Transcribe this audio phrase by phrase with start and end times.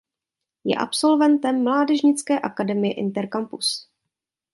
[0.63, 3.89] Je absolventem mládežnické akademie Inter Campus.